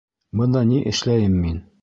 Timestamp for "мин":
1.45-1.63